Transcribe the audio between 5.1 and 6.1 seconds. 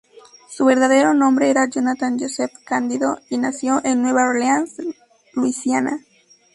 Luisiana.